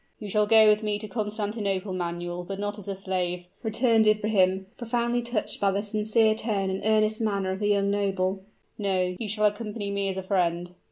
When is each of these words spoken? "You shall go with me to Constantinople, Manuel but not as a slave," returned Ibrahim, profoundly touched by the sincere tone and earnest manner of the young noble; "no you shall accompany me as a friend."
"You 0.17 0.31
shall 0.31 0.47
go 0.47 0.65
with 0.67 0.81
me 0.81 0.97
to 0.97 1.07
Constantinople, 1.07 1.93
Manuel 1.93 2.43
but 2.43 2.57
not 2.59 2.79
as 2.79 2.87
a 2.87 2.95
slave," 2.95 3.45
returned 3.61 4.07
Ibrahim, 4.07 4.65
profoundly 4.75 5.21
touched 5.21 5.59
by 5.59 5.69
the 5.69 5.83
sincere 5.83 6.33
tone 6.33 6.71
and 6.71 6.81
earnest 6.83 7.21
manner 7.21 7.51
of 7.51 7.59
the 7.59 7.67
young 7.67 7.89
noble; 7.91 8.41
"no 8.79 9.15
you 9.19 9.29
shall 9.29 9.45
accompany 9.45 9.91
me 9.91 10.09
as 10.09 10.17
a 10.17 10.23
friend." 10.23 10.71